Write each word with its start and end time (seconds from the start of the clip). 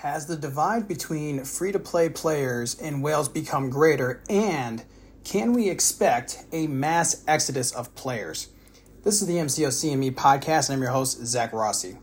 Has 0.00 0.26
the 0.26 0.36
divide 0.36 0.86
between 0.86 1.42
free 1.44 1.72
to 1.72 1.78
play 1.78 2.10
players 2.10 2.74
in 2.74 3.00
whales 3.00 3.30
become 3.30 3.70
greater? 3.70 4.22
And 4.28 4.84
can 5.24 5.54
we 5.54 5.70
expect 5.70 6.44
a 6.52 6.66
mass 6.66 7.24
exodus 7.26 7.72
of 7.72 7.94
players? 7.94 8.48
This 9.04 9.22
is 9.22 9.26
the 9.26 9.36
MCO 9.36 9.68
CME 9.68 10.14
podcast, 10.14 10.68
and 10.68 10.76
I'm 10.76 10.82
your 10.82 10.90
host, 10.90 11.24
Zach 11.24 11.54
Rossi. 11.54 11.96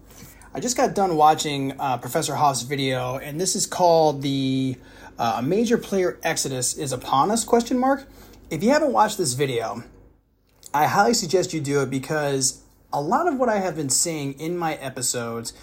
I 0.56 0.60
just 0.60 0.76
got 0.76 0.96
done 0.96 1.16
watching 1.16 1.80
uh, 1.80 1.98
Professor 2.00 2.34
Hoff's 2.34 2.64
video, 2.64 3.18
and 3.18 3.40
this 3.40 3.56
is 3.56 3.68
called 3.68 4.24
the 4.24 4.76
uh, 5.20 5.44
major 5.44 5.78
player 5.78 6.20
exodus 6.24 6.76
is 6.76 6.92
upon 6.92 7.30
us 7.30 7.44
question 7.44 7.78
mark 7.78 8.08
if 8.50 8.64
you 8.64 8.70
haven't 8.72 8.92
watched 8.92 9.18
this 9.18 9.34
video 9.34 9.84
i 10.74 10.88
highly 10.88 11.14
suggest 11.14 11.54
you 11.54 11.62
do 11.62 11.82
it 11.82 11.90
because 11.90 12.64
a 12.92 13.00
lot 13.00 13.28
of 13.28 13.38
what 13.38 13.50
i 13.50 13.60
have 13.60 13.76
been 13.76 13.90
saying 13.90 14.34
in 14.40 14.58
my 14.58 14.74
episodes 14.76 15.54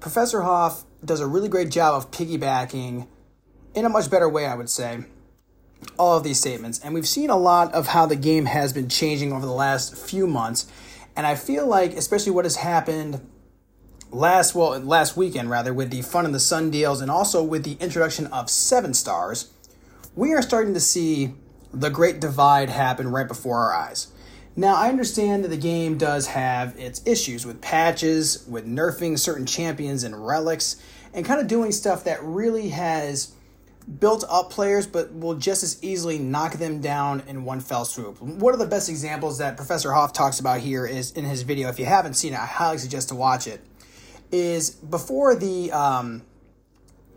professor 0.00 0.42
hoff 0.42 0.84
does 1.04 1.20
a 1.20 1.26
really 1.26 1.48
great 1.48 1.70
job 1.70 1.94
of 1.94 2.10
piggybacking 2.10 3.06
in 3.74 3.84
a 3.84 3.88
much 3.88 4.10
better 4.10 4.28
way 4.28 4.46
i 4.46 4.54
would 4.54 4.70
say 4.70 5.04
all 5.98 6.16
of 6.16 6.24
these 6.24 6.38
statements. 6.40 6.78
And 6.80 6.94
we've 6.94 7.08
seen 7.08 7.30
a 7.30 7.36
lot 7.36 7.72
of 7.72 7.88
how 7.88 8.06
the 8.06 8.16
game 8.16 8.46
has 8.46 8.72
been 8.72 8.88
changing 8.88 9.32
over 9.32 9.46
the 9.46 9.52
last 9.52 9.96
few 9.96 10.26
months. 10.26 10.70
And 11.16 11.26
i 11.26 11.34
feel 11.34 11.66
like 11.66 11.94
especially 11.94 12.30
what 12.32 12.44
has 12.44 12.56
happened 12.56 13.20
last 14.10 14.54
well 14.54 14.78
last 14.78 15.16
weekend 15.16 15.50
rather 15.50 15.74
with 15.74 15.90
the 15.90 16.00
fun 16.00 16.24
in 16.24 16.32
the 16.32 16.40
sun 16.40 16.70
deals 16.70 17.00
and 17.00 17.10
also 17.10 17.42
with 17.42 17.64
the 17.64 17.76
introduction 17.80 18.26
of 18.28 18.48
seven 18.48 18.94
stars 18.94 19.52
we 20.14 20.32
are 20.32 20.40
starting 20.40 20.72
to 20.72 20.80
see 20.80 21.34
the 21.74 21.90
great 21.90 22.18
divide 22.18 22.70
happen 22.70 23.08
right 23.08 23.28
before 23.28 23.58
our 23.58 23.74
eyes 23.74 24.06
now 24.58 24.74
i 24.74 24.88
understand 24.88 25.44
that 25.44 25.48
the 25.48 25.56
game 25.56 25.96
does 25.96 26.26
have 26.26 26.76
its 26.76 27.00
issues 27.06 27.46
with 27.46 27.60
patches 27.60 28.44
with 28.48 28.66
nerfing 28.66 29.16
certain 29.16 29.46
champions 29.46 30.02
and 30.02 30.26
relics 30.26 30.82
and 31.14 31.24
kind 31.24 31.40
of 31.40 31.46
doing 31.46 31.70
stuff 31.70 32.04
that 32.04 32.22
really 32.22 32.70
has 32.70 33.32
built 34.00 34.24
up 34.28 34.50
players 34.50 34.86
but 34.86 35.14
will 35.14 35.34
just 35.34 35.62
as 35.62 35.82
easily 35.82 36.18
knock 36.18 36.54
them 36.54 36.80
down 36.80 37.22
in 37.28 37.44
one 37.44 37.60
fell 37.60 37.84
swoop 37.84 38.20
one 38.20 38.52
of 38.52 38.58
the 38.58 38.66
best 38.66 38.88
examples 38.88 39.38
that 39.38 39.56
professor 39.56 39.92
hoff 39.92 40.12
talks 40.12 40.40
about 40.40 40.58
here 40.58 40.84
is 40.84 41.12
in 41.12 41.24
his 41.24 41.42
video 41.42 41.68
if 41.68 41.78
you 41.78 41.86
haven't 41.86 42.14
seen 42.14 42.32
it 42.32 42.38
i 42.38 42.44
highly 42.44 42.78
suggest 42.78 43.08
to 43.08 43.14
watch 43.14 43.46
it 43.46 43.64
is 44.32 44.70
before 44.70 45.36
the 45.36 45.70
um, 45.72 46.22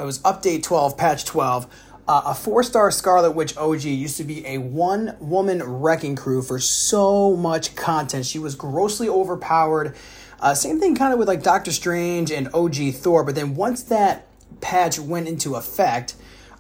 it 0.01 0.05
was 0.05 0.19
update 0.19 0.63
12, 0.63 0.97
patch 0.97 1.25
12. 1.25 1.67
Uh, 2.07 2.21
a 2.25 2.35
four 2.35 2.63
star 2.63 2.91
Scarlet 2.91 3.31
Witch 3.31 3.55
OG 3.57 3.83
used 3.83 4.17
to 4.17 4.23
be 4.23 4.45
a 4.45 4.57
one 4.57 5.16
woman 5.19 5.61
wrecking 5.63 6.16
crew 6.16 6.41
for 6.41 6.59
so 6.59 7.35
much 7.35 7.75
content. 7.75 8.25
She 8.25 8.39
was 8.39 8.55
grossly 8.55 9.07
overpowered. 9.07 9.95
Uh, 10.39 10.55
same 10.55 10.79
thing 10.79 10.95
kind 10.95 11.13
of 11.13 11.19
with 11.19 11.27
like 11.27 11.44
Doctor 11.44 11.72
Strange 11.72 12.31
and 12.31 12.49
OG 12.53 12.94
Thor, 12.95 13.23
but 13.23 13.35
then 13.35 13.55
once 13.55 13.83
that 13.83 14.27
patch 14.59 14.99
went 14.99 15.27
into 15.27 15.55
effect, 15.55 16.16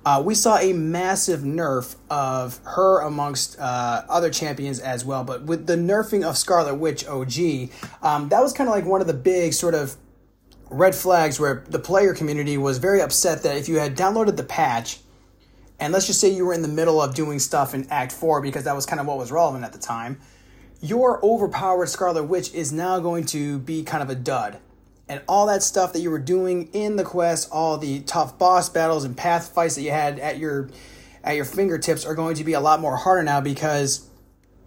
uh, 0.05 0.21
we 0.23 0.33
saw 0.33 0.57
a 0.57 0.73
massive 0.73 1.41
nerf 1.41 1.95
of 2.09 2.59
her 2.63 3.01
amongst 3.01 3.59
uh, 3.59 4.03
other 4.09 4.29
champions 4.29 4.79
as 4.79 5.05
well. 5.05 5.23
But 5.23 5.43
with 5.43 5.67
the 5.67 5.75
nerfing 5.75 6.23
of 6.23 6.37
Scarlet 6.37 6.75
Witch 6.75 7.05
OG, 7.05 7.69
um, 8.01 8.29
that 8.29 8.41
was 8.41 8.53
kind 8.53 8.69
of 8.69 8.75
like 8.75 8.85
one 8.85 9.01
of 9.01 9.07
the 9.07 9.13
big 9.13 9.53
sort 9.53 9.75
of 9.75 9.95
red 10.71 10.95
flags 10.95 11.39
where 11.39 11.65
the 11.67 11.79
player 11.79 12.13
community 12.13 12.57
was 12.57 12.77
very 12.77 13.01
upset 13.01 13.43
that 13.43 13.57
if 13.57 13.67
you 13.67 13.77
had 13.77 13.95
downloaded 13.95 14.37
the 14.37 14.43
patch, 14.43 15.00
and 15.81 15.91
let's 15.91 16.05
just 16.05 16.21
say 16.21 16.29
you 16.29 16.45
were 16.45 16.53
in 16.53 16.61
the 16.61 16.67
middle 16.67 17.01
of 17.01 17.15
doing 17.15 17.39
stuff 17.39 17.73
in 17.73 17.87
Act 17.89 18.11
4 18.11 18.39
because 18.39 18.65
that 18.65 18.75
was 18.75 18.85
kind 18.85 19.01
of 19.01 19.07
what 19.07 19.17
was 19.17 19.31
relevant 19.31 19.65
at 19.65 19.73
the 19.73 19.79
time, 19.79 20.19
your 20.79 21.23
overpowered 21.25 21.87
Scarlet 21.87 22.23
Witch 22.23 22.53
is 22.53 22.71
now 22.71 22.99
going 22.99 23.25
to 23.25 23.57
be 23.57 23.83
kind 23.83 24.03
of 24.03 24.09
a 24.09 24.15
dud. 24.15 24.59
And 25.09 25.23
all 25.27 25.47
that 25.47 25.63
stuff 25.63 25.91
that 25.93 25.99
you 25.99 26.11
were 26.11 26.19
doing 26.19 26.69
in 26.71 26.97
the 26.97 27.03
quest, 27.03 27.49
all 27.51 27.79
the 27.79 28.01
tough 28.01 28.37
boss 28.37 28.69
battles 28.69 29.03
and 29.03 29.17
path 29.17 29.49
fights 29.49 29.75
that 29.75 29.81
you 29.81 29.91
had 29.91 30.19
at 30.19 30.37
your 30.37 30.69
at 31.23 31.35
your 31.35 31.45
fingertips 31.45 32.05
are 32.05 32.15
going 32.15 32.35
to 32.35 32.43
be 32.43 32.53
a 32.53 32.59
lot 32.59 32.79
more 32.79 32.95
harder 32.95 33.23
now 33.23 33.41
because 33.41 34.07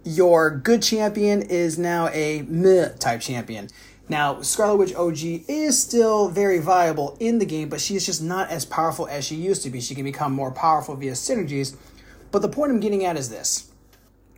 your 0.03 0.51
good 0.51 0.83
champion 0.83 1.41
is 1.41 1.79
now 1.79 2.09
a 2.09 2.43
meh 2.43 2.89
type 2.99 3.21
champion. 3.21 3.69
Now, 4.07 4.41
Scarlet 4.41 4.77
Witch 4.77 4.95
OG 4.95 5.49
is 5.49 5.81
still 5.81 6.29
very 6.29 6.59
viable 6.59 7.17
in 7.19 7.39
the 7.39 7.45
game, 7.45 7.69
but 7.69 7.81
she 7.81 7.95
is 7.95 8.05
just 8.05 8.21
not 8.21 8.49
as 8.49 8.63
powerful 8.63 9.07
as 9.07 9.25
she 9.25 9.35
used 9.35 9.63
to 9.63 9.69
be. 9.69 9.81
She 9.81 9.95
can 9.95 10.03
become 10.03 10.31
more 10.31 10.51
powerful 10.51 10.95
via 10.95 11.13
synergies. 11.13 11.75
But 12.31 12.41
the 12.41 12.49
point 12.49 12.71
I'm 12.71 12.79
getting 12.79 13.05
at 13.05 13.17
is 13.17 13.29
this 13.29 13.71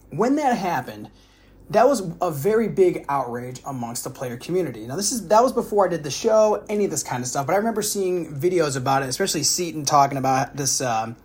when 0.09 0.35
that 0.35 0.57
happened, 0.57 1.09
that 1.69 1.85
was 1.85 2.09
a 2.21 2.31
very 2.31 2.69
big 2.69 3.05
outrage 3.09 3.59
amongst 3.65 4.05
the 4.05 4.09
player 4.09 4.37
community. 4.37 4.87
Now, 4.87 4.95
this 4.95 5.11
is 5.11 5.27
that 5.27 5.43
was 5.43 5.51
before 5.51 5.85
I 5.85 5.89
did 5.89 6.03
the 6.03 6.11
show, 6.11 6.63
any 6.69 6.85
of 6.85 6.91
this 6.91 7.03
kind 7.03 7.21
of 7.21 7.27
stuff. 7.27 7.45
But 7.45 7.53
I 7.53 7.57
remember 7.57 7.81
seeing 7.81 8.33
videos 8.33 8.77
about 8.77 9.03
it, 9.03 9.09
especially 9.09 9.41
Seatin 9.41 9.85
talking 9.85 10.17
about 10.17 10.55
this, 10.55 10.79
um, 10.79 11.17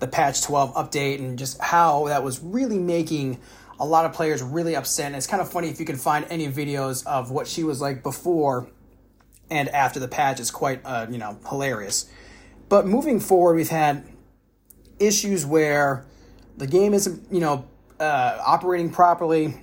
the 0.00 0.06
patch 0.06 0.42
12 0.42 0.74
update, 0.74 1.18
and 1.18 1.38
just 1.38 1.58
how 1.62 2.08
that 2.08 2.22
was 2.22 2.40
really 2.40 2.78
making 2.78 3.40
a 3.78 3.86
lot 3.86 4.04
of 4.04 4.12
players 4.12 4.42
really 4.42 4.74
upset. 4.74 5.06
And 5.06 5.16
it's 5.16 5.26
kind 5.26 5.40
of 5.40 5.50
funny 5.50 5.68
if 5.68 5.78
you 5.80 5.86
can 5.86 5.96
find 5.96 6.26
any 6.30 6.48
videos 6.48 7.06
of 7.06 7.30
what 7.30 7.46
she 7.46 7.64
was 7.64 7.80
like 7.80 8.02
before 8.02 8.68
and 9.50 9.68
after 9.68 10.00
the 10.00 10.08
patch. 10.08 10.40
It's 10.40 10.50
quite, 10.50 10.80
uh, 10.84 11.06
you 11.10 11.18
know, 11.18 11.38
hilarious. 11.48 12.10
But 12.68 12.86
moving 12.86 13.20
forward, 13.20 13.54
we've 13.54 13.68
had 13.68 14.04
issues 14.98 15.46
where 15.46 16.04
the 16.56 16.66
game 16.66 16.94
isn't, 16.94 17.30
you 17.30 17.40
know, 17.40 17.66
uh, 18.00 18.38
operating 18.44 18.90
properly. 18.90 19.54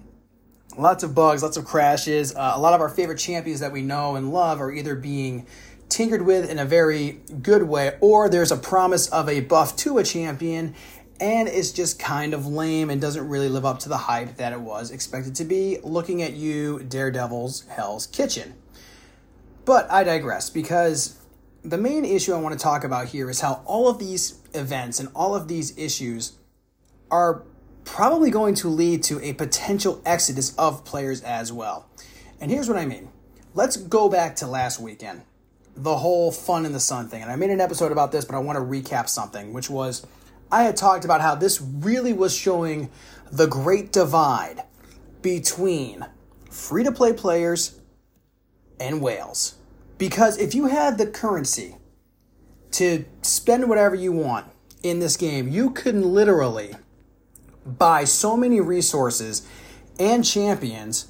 Lots 0.78 1.04
of 1.04 1.14
bugs, 1.14 1.44
lots 1.44 1.58
of 1.58 1.66
crashes. 1.66 2.34
Uh, 2.36 2.54
a 2.56 2.60
lot 2.60 2.74
of 2.74 2.82
our 2.82 2.90
favorite 2.90 3.20
champions 3.20 3.60
that 3.60 3.72
we 3.72 3.82
know 3.82 4.16
and 4.16 4.32
love 4.32 4.60
are 4.60 4.72
either 4.72 4.96
being 4.96 5.46
tinkered 5.90 6.24
with 6.24 6.50
in 6.50 6.58
a 6.58 6.66
very 6.66 7.20
good 7.42 7.64
way, 7.64 7.96
or 8.02 8.28
there's 8.28 8.52
a 8.52 8.58
promise 8.58 9.08
of 9.10 9.30
a 9.30 9.42
buff 9.42 9.76
to 9.78 10.00
a 10.00 10.04
champion, 10.04 10.74
and 11.24 11.48
it's 11.48 11.72
just 11.72 12.00
kind 12.00 12.34
of 12.34 12.46
lame 12.46 12.90
and 12.90 13.00
doesn't 13.00 13.30
really 13.30 13.48
live 13.48 13.64
up 13.64 13.80
to 13.80 13.88
the 13.88 13.96
hype 13.96 14.36
that 14.36 14.52
it 14.52 14.60
was 14.60 14.92
expected 14.92 15.34
to 15.36 15.46
be. 15.46 15.78
Looking 15.82 16.22
at 16.22 16.34
you, 16.34 16.80
Daredevil's 16.80 17.66
Hell's 17.70 18.08
Kitchen. 18.08 18.56
But 19.64 19.90
I 19.90 20.04
digress 20.04 20.50
because 20.50 21.18
the 21.64 21.78
main 21.78 22.04
issue 22.04 22.34
I 22.34 22.42
want 22.42 22.60
to 22.60 22.62
talk 22.62 22.84
about 22.84 23.08
here 23.08 23.30
is 23.30 23.40
how 23.40 23.62
all 23.64 23.88
of 23.88 24.00
these 24.00 24.42
events 24.54 25.00
and 25.00 25.08
all 25.16 25.34
of 25.34 25.48
these 25.48 25.78
issues 25.78 26.34
are 27.10 27.44
probably 27.86 28.30
going 28.30 28.56
to 28.56 28.68
lead 28.68 29.02
to 29.04 29.24
a 29.24 29.32
potential 29.32 30.02
exodus 30.06 30.54
of 30.58 30.84
players 30.84 31.22
as 31.22 31.54
well. 31.54 31.88
And 32.42 32.52
here's 32.52 32.68
what 32.68 32.78
I 32.78 32.86
mean. 32.86 33.08
Let's 33.54 33.78
go 33.78 34.10
back 34.10 34.36
to 34.38 34.48
last 34.48 34.78
weekend. 34.78 35.22
The 35.74 35.96
whole 35.96 36.34
fun 36.34 36.66
in 36.66 36.74
the 36.74 36.82
sun 36.82 37.08
thing. 37.08 37.22
And 37.22 37.32
I 37.32 37.38
made 37.38 37.50
an 37.50 37.62
episode 37.62 37.94
about 37.94 38.12
this, 38.12 38.26
but 38.26 38.36
I 38.36 38.40
want 38.40 38.58
to 38.58 38.62
recap 38.62 39.08
something, 39.08 39.54
which 39.54 39.70
was 39.70 40.06
I 40.54 40.66
had 40.66 40.78
talked 40.78 41.04
about 41.04 41.22
how 41.22 41.34
this 41.34 41.60
really 41.60 42.14
was 42.14 42.38
showing 42.38 42.92
the 43.32 43.48
great 43.48 43.92
divide 43.92 44.62
between 45.24 46.06
free 46.52 46.84
to 46.84 46.92
play 46.92 47.12
players 47.12 47.80
and 48.80 49.02
whales. 49.02 49.56
Because 49.98 50.38
if 50.38 50.54
you 50.54 50.68
had 50.68 51.00
the 51.00 51.08
currency 51.08 51.78
to 52.74 53.04
spend 53.24 53.68
whatever 53.68 53.96
you 53.96 54.12
want 54.12 54.46
in 54.84 55.00
this 55.00 55.18
game, 55.18 55.48
you 55.48 55.72
could 55.72 55.96
literally 55.96 56.76
buy 57.66 58.04
so 58.04 58.38
many 58.38 58.62
resources 58.62 59.48
and 59.98 60.24
champions 60.24 61.08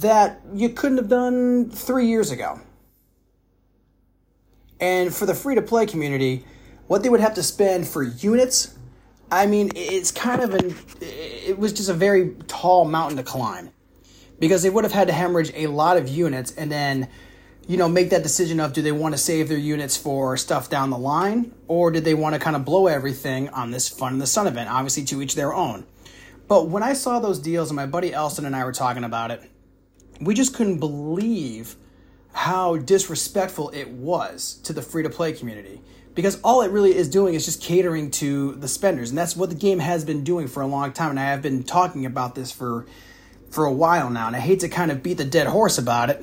that 0.00 0.40
you 0.52 0.70
couldn't 0.70 0.98
have 0.98 1.08
done 1.08 1.70
three 1.70 2.08
years 2.08 2.32
ago. 2.32 2.60
And 4.80 5.14
for 5.14 5.24
the 5.24 5.34
free 5.34 5.54
to 5.54 5.62
play 5.62 5.86
community, 5.86 6.44
what 6.88 7.02
they 7.02 7.08
would 7.08 7.20
have 7.20 7.34
to 7.34 7.42
spend 7.42 7.86
for 7.86 8.02
units, 8.02 8.74
I 9.30 9.46
mean, 9.46 9.70
it's 9.76 10.10
kind 10.10 10.40
of 10.40 10.54
an, 10.54 10.74
it 11.00 11.58
was 11.58 11.72
just 11.72 11.88
a 11.88 11.94
very 11.94 12.34
tall 12.48 12.86
mountain 12.86 13.18
to 13.18 13.22
climb 13.22 13.70
because 14.40 14.62
they 14.62 14.70
would 14.70 14.84
have 14.84 14.92
had 14.92 15.08
to 15.08 15.12
hemorrhage 15.12 15.52
a 15.54 15.66
lot 15.66 15.98
of 15.98 16.08
units 16.08 16.50
and 16.52 16.72
then, 16.72 17.08
you 17.66 17.76
know, 17.76 17.88
make 17.88 18.08
that 18.10 18.22
decision 18.22 18.58
of 18.58 18.72
do 18.72 18.80
they 18.80 18.92
want 18.92 19.14
to 19.14 19.18
save 19.18 19.48
their 19.48 19.58
units 19.58 19.98
for 19.98 20.36
stuff 20.38 20.70
down 20.70 20.88
the 20.88 20.98
line 20.98 21.54
or 21.66 21.90
did 21.90 22.04
they 22.04 22.14
want 22.14 22.34
to 22.34 22.40
kind 22.40 22.56
of 22.56 22.64
blow 22.64 22.86
everything 22.86 23.50
on 23.50 23.70
this 23.70 23.88
Fun 23.88 24.14
in 24.14 24.18
the 24.18 24.26
Sun 24.26 24.46
event? 24.46 24.70
Obviously, 24.70 25.04
to 25.04 25.20
each 25.20 25.34
their 25.34 25.52
own. 25.52 25.86
But 26.48 26.68
when 26.68 26.82
I 26.82 26.94
saw 26.94 27.18
those 27.18 27.38
deals 27.38 27.68
and 27.68 27.76
my 27.76 27.84
buddy 27.84 28.14
Elston 28.14 28.46
and 28.46 28.56
I 28.56 28.64
were 28.64 28.72
talking 28.72 29.04
about 29.04 29.30
it, 29.30 29.42
we 30.22 30.32
just 30.32 30.54
couldn't 30.54 30.78
believe 30.78 31.76
how 32.32 32.78
disrespectful 32.78 33.68
it 33.70 33.88
was 33.90 34.54
to 34.62 34.72
the 34.72 34.80
free 34.80 35.02
to 35.02 35.10
play 35.10 35.34
community 35.34 35.82
because 36.18 36.40
all 36.42 36.62
it 36.62 36.72
really 36.72 36.96
is 36.96 37.08
doing 37.08 37.34
is 37.34 37.44
just 37.44 37.62
catering 37.62 38.10
to 38.10 38.56
the 38.56 38.66
spenders 38.66 39.10
and 39.10 39.16
that's 39.16 39.36
what 39.36 39.50
the 39.50 39.54
game 39.54 39.78
has 39.78 40.04
been 40.04 40.24
doing 40.24 40.48
for 40.48 40.64
a 40.64 40.66
long 40.66 40.92
time 40.92 41.10
and 41.10 41.20
i 41.20 41.26
have 41.26 41.40
been 41.40 41.62
talking 41.62 42.04
about 42.04 42.34
this 42.34 42.50
for 42.50 42.86
for 43.52 43.64
a 43.66 43.72
while 43.72 44.10
now 44.10 44.26
and 44.26 44.34
i 44.34 44.40
hate 44.40 44.58
to 44.58 44.68
kind 44.68 44.90
of 44.90 45.00
beat 45.00 45.16
the 45.16 45.24
dead 45.24 45.46
horse 45.46 45.78
about 45.78 46.10
it 46.10 46.20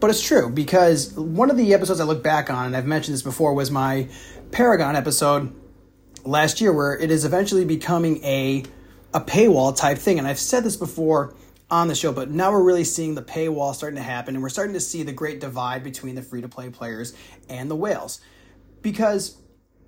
but 0.00 0.08
it's 0.08 0.26
true 0.26 0.48
because 0.48 1.12
one 1.12 1.50
of 1.50 1.58
the 1.58 1.74
episodes 1.74 2.00
i 2.00 2.04
look 2.04 2.22
back 2.22 2.48
on 2.48 2.64
and 2.64 2.74
i've 2.74 2.86
mentioned 2.86 3.12
this 3.12 3.20
before 3.20 3.52
was 3.52 3.70
my 3.70 4.08
paragon 4.50 4.96
episode 4.96 5.54
last 6.24 6.62
year 6.62 6.72
where 6.72 6.98
it 6.98 7.10
is 7.10 7.26
eventually 7.26 7.66
becoming 7.66 8.24
a 8.24 8.64
a 9.12 9.20
paywall 9.20 9.76
type 9.76 9.98
thing 9.98 10.18
and 10.18 10.26
i've 10.26 10.38
said 10.38 10.64
this 10.64 10.76
before 10.76 11.34
on 11.70 11.88
the 11.88 11.94
show 11.94 12.12
but 12.12 12.30
now 12.30 12.50
we're 12.50 12.62
really 12.62 12.82
seeing 12.82 13.14
the 13.14 13.22
paywall 13.22 13.74
starting 13.74 13.98
to 13.98 14.02
happen 14.02 14.34
and 14.36 14.42
we're 14.42 14.48
starting 14.48 14.72
to 14.72 14.80
see 14.80 15.02
the 15.02 15.12
great 15.12 15.38
divide 15.38 15.84
between 15.84 16.14
the 16.14 16.22
free 16.22 16.40
to 16.40 16.48
play 16.48 16.70
players 16.70 17.12
and 17.50 17.70
the 17.70 17.76
whales 17.76 18.22
Because 18.84 19.38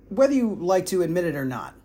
whether 0.09 0.33
you 0.33 0.57
like 0.59 0.87
to 0.87 1.03
admit 1.03 1.23
it 1.23 1.35
or 1.35 1.45
not, 1.45 1.75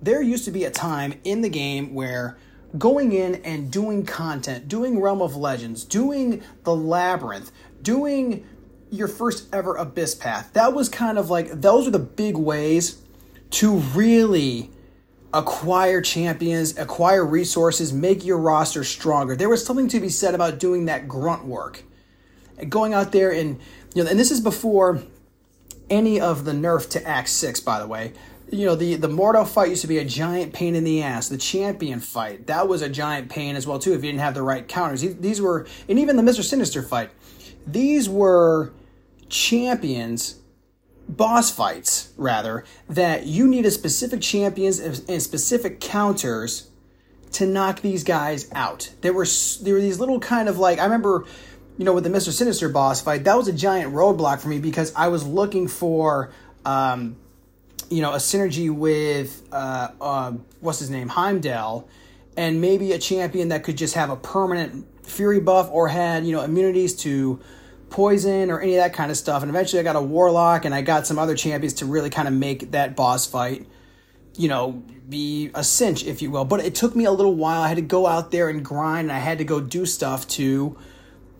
there 0.00 0.22
used 0.22 0.46
to 0.46 0.50
be 0.50 0.64
a 0.64 0.70
time 0.70 1.20
in 1.22 1.42
the 1.42 1.50
game 1.50 1.92
where 1.92 2.38
going 2.78 3.12
in 3.12 3.34
and 3.44 3.70
doing 3.70 4.06
content, 4.06 4.68
doing 4.68 4.98
Realm 4.98 5.20
of 5.20 5.36
Legends, 5.36 5.84
doing 5.84 6.42
the 6.64 6.74
Labyrinth, 6.74 7.52
doing 7.82 8.46
your 8.90 9.06
first 9.06 9.54
ever 9.54 9.76
Abyss 9.76 10.14
Path, 10.14 10.54
that 10.54 10.72
was 10.72 10.88
kind 10.88 11.18
of 11.18 11.28
like, 11.28 11.60
those 11.60 11.86
are 11.86 11.90
the 11.90 11.98
big 11.98 12.38
ways 12.38 13.02
to 13.50 13.74
really 13.76 14.70
acquire 15.34 16.00
champions, 16.00 16.78
acquire 16.78 17.24
resources, 17.24 17.92
make 17.92 18.24
your 18.24 18.38
roster 18.38 18.82
stronger. 18.82 19.36
There 19.36 19.50
was 19.50 19.62
something 19.62 19.88
to 19.88 20.00
be 20.00 20.08
said 20.08 20.34
about 20.34 20.58
doing 20.58 20.86
that 20.86 21.06
grunt 21.06 21.44
work. 21.44 21.82
And 22.56 22.70
Going 22.70 22.94
out 22.94 23.12
there 23.12 23.30
and, 23.30 23.60
you 23.94 24.04
know, 24.04 24.10
and 24.10 24.18
this 24.18 24.30
is 24.30 24.40
before 24.40 25.02
any 25.92 26.18
of 26.18 26.44
the 26.44 26.52
nerf 26.52 26.88
to 26.90 27.06
Act 27.06 27.28
6, 27.28 27.60
by 27.60 27.78
the 27.78 27.86
way. 27.86 28.14
You 28.50 28.66
know, 28.66 28.74
the, 28.74 28.96
the 28.96 29.08
Mordo 29.08 29.46
fight 29.46 29.68
used 29.68 29.82
to 29.82 29.88
be 29.88 29.98
a 29.98 30.04
giant 30.04 30.52
pain 30.52 30.74
in 30.74 30.84
the 30.84 31.02
ass. 31.02 31.28
The 31.28 31.38
champion 31.38 32.00
fight, 32.00 32.46
that 32.48 32.66
was 32.66 32.82
a 32.82 32.88
giant 32.88 33.30
pain 33.30 33.56
as 33.56 33.66
well, 33.66 33.78
too, 33.78 33.92
if 33.92 34.02
you 34.02 34.10
didn't 34.10 34.20
have 34.20 34.34
the 34.34 34.42
right 34.42 34.66
counters. 34.66 35.02
These 35.02 35.40
were, 35.40 35.66
and 35.88 35.98
even 35.98 36.16
the 36.16 36.22
Mr. 36.22 36.42
Sinister 36.42 36.82
fight, 36.82 37.10
these 37.66 38.08
were 38.08 38.72
champions 39.28 40.40
boss 41.08 41.50
fights 41.50 42.12
rather 42.16 42.64
that 42.88 43.26
you 43.26 43.46
need 43.48 43.66
a 43.66 43.70
specific 43.70 44.20
champions 44.20 44.78
and 44.78 45.22
specific 45.22 45.80
counters 45.80 46.70
to 47.32 47.46
knock 47.46 47.80
these 47.80 48.04
guys 48.04 48.48
out. 48.52 48.90
There 49.00 49.12
were 49.12 49.26
there 49.62 49.74
were 49.74 49.80
these 49.80 49.98
little 49.98 50.20
kind 50.20 50.48
of 50.48 50.58
like 50.58 50.78
I 50.78 50.84
remember 50.84 51.24
you 51.78 51.84
know 51.84 51.92
with 51.92 52.04
the 52.04 52.10
Mr. 52.10 52.30
Sinister 52.30 52.68
boss 52.68 53.00
fight 53.00 53.24
that 53.24 53.36
was 53.36 53.48
a 53.48 53.52
giant 53.52 53.92
roadblock 53.94 54.40
for 54.40 54.48
me 54.48 54.58
because 54.58 54.92
I 54.94 55.08
was 55.08 55.26
looking 55.26 55.68
for 55.68 56.30
um, 56.64 57.16
you 57.90 58.02
know 58.02 58.12
a 58.12 58.18
synergy 58.18 58.74
with 58.74 59.42
uh, 59.52 59.88
uh, 60.00 60.32
what's 60.60 60.78
his 60.78 60.90
name 60.90 61.08
Heimdall 61.08 61.88
and 62.36 62.60
maybe 62.60 62.92
a 62.92 62.98
champion 62.98 63.48
that 63.48 63.64
could 63.64 63.76
just 63.76 63.94
have 63.94 64.10
a 64.10 64.16
permanent 64.16 64.86
fury 65.06 65.40
buff 65.40 65.68
or 65.70 65.88
had 65.88 66.26
you 66.26 66.32
know 66.32 66.42
immunities 66.42 66.94
to 66.96 67.40
poison 67.92 68.50
or 68.50 68.60
any 68.60 68.74
of 68.74 68.82
that 68.82 68.92
kind 68.92 69.10
of 69.10 69.16
stuff. 69.16 69.42
And 69.42 69.50
eventually 69.50 69.78
I 69.78 69.84
got 69.84 69.96
a 69.96 70.02
warlock 70.02 70.64
and 70.64 70.74
I 70.74 70.82
got 70.82 71.06
some 71.06 71.18
other 71.18 71.36
champions 71.36 71.74
to 71.74 71.86
really 71.86 72.10
kind 72.10 72.26
of 72.26 72.34
make 72.34 72.72
that 72.72 72.96
boss 72.96 73.26
fight, 73.26 73.66
you 74.34 74.48
know, 74.48 74.82
be 75.08 75.50
a 75.54 75.62
cinch, 75.62 76.04
if 76.04 76.22
you 76.22 76.30
will. 76.30 76.44
But 76.44 76.60
it 76.60 76.74
took 76.74 76.96
me 76.96 77.04
a 77.04 77.12
little 77.12 77.34
while. 77.34 77.62
I 77.62 77.68
had 77.68 77.76
to 77.76 77.82
go 77.82 78.06
out 78.06 78.32
there 78.32 78.48
and 78.48 78.64
grind 78.64 79.10
and 79.10 79.12
I 79.12 79.18
had 79.18 79.38
to 79.38 79.44
go 79.44 79.60
do 79.60 79.86
stuff 79.86 80.26
to 80.28 80.76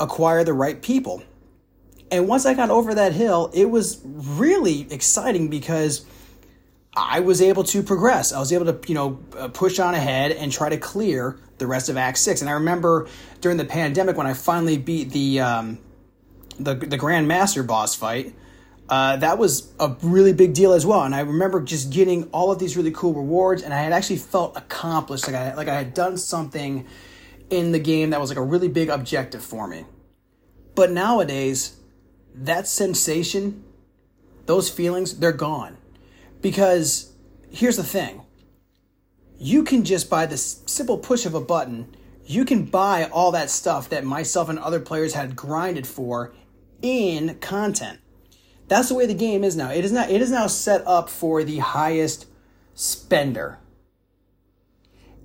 acquire 0.03 0.45
the 0.45 0.53
right 0.53 0.83
people. 0.83 1.23
And 2.11 2.29
once 2.29 2.45
I 2.45 2.53
got 2.53 2.69
over 2.69 2.95
that 2.95 3.13
hill, 3.13 3.51
it 3.55 3.71
was 3.71 4.01
really 4.05 4.87
exciting 4.93 5.49
because 5.49 6.05
I 6.95 7.21
was 7.21 7.41
able 7.41 7.65
to 7.65 7.83
progress. 7.83 8.33
I 8.33 8.39
was 8.39 8.53
able 8.53 8.67
to, 8.67 8.79
you 8.87 8.95
know, 8.95 9.21
uh, 9.39 9.49
push 9.49 9.79
on 9.79 9.95
ahead 9.95 10.33
and 10.33 10.53
try 10.53 10.69
to 10.69 10.77
clear 10.77 11.39
the 11.57 11.67
rest 11.67 11.89
of 11.89 11.97
Act 11.97 12.19
6. 12.19 12.43
And 12.43 12.51
I 12.51 12.55
remember 12.55 13.09
during 13.41 13.57
the 13.57 13.65
pandemic 13.65 14.17
when 14.17 14.27
I 14.27 14.35
finally 14.35 14.77
beat 14.77 15.11
the 15.11 15.41
um, 15.41 15.79
the 16.59 16.75
the 16.75 16.99
Grand 16.99 17.29
Master 17.29 17.63
boss 17.63 17.95
fight. 17.95 18.35
Uh, 18.89 19.17
that 19.17 19.39
was 19.39 19.73
a 19.81 19.97
really 20.03 20.35
big 20.35 20.53
deal 20.53 20.73
as 20.73 20.85
well, 20.85 21.03
and 21.03 21.15
I 21.15 21.21
remember 21.21 21.63
just 21.63 21.91
getting 21.91 22.25
all 22.25 22.53
of 22.53 22.59
these 22.59 22.77
really 22.77 22.91
cool 22.91 23.15
rewards, 23.15 23.63
and 23.63 23.73
I 23.73 23.81
had 23.81 23.93
actually 23.93 24.17
felt 24.17 24.55
accomplished, 24.55 25.27
like 25.27 25.37
I 25.37 25.55
like 25.55 25.69
I 25.69 25.75
had 25.75 25.95
done 25.95 26.19
something 26.19 26.87
in 27.53 27.73
the 27.73 27.79
game 27.79 28.11
that 28.11 28.21
was 28.21 28.31
like 28.31 28.39
a 28.39 28.43
really 28.43 28.69
big 28.69 28.89
objective 28.89 29.43
for 29.43 29.69
me. 29.69 29.85
But 30.75 30.91
nowadays, 30.91 31.77
that 32.35 32.67
sensation, 32.67 33.63
those 34.47 34.71
feelings, 34.71 35.19
they're 35.19 35.33
gone, 35.33 35.77
because 36.41 37.13
here's 37.51 37.77
the 37.77 37.85
thing: 37.85 38.23
you 39.39 39.63
can 39.63 39.85
just 39.85 40.09
by 40.09 40.25
the 40.27 40.39
simple 40.39 40.97
push 40.97 41.27
of 41.27 41.35
a 41.35 41.41
button, 41.41 41.95
you 42.25 42.45
can 42.45 42.65
buy 42.65 43.05
all 43.05 43.33
that 43.33 43.51
stuff 43.51 43.91
that 43.91 44.05
myself 44.05 44.49
and 44.49 44.59
other 44.59 44.81
players 44.81 45.13
had 45.13 45.37
grinded 45.37 45.87
for 45.87 46.33
in 46.81 47.37
content. 47.41 48.01
That's 48.69 48.89
the 48.89 48.95
way 48.95 49.05
the 49.05 49.15
game 49.15 49.45
is 49.45 49.57
now. 49.57 49.71
It 49.71 49.85
is 49.85 49.93
now 49.93 50.09
it 50.09 50.23
is 50.23 50.31
now 50.31 50.47
set 50.47 50.87
up 50.87 51.11
for 51.11 51.45
the 51.45 51.59
highest 51.59 52.27
spender. 52.75 53.59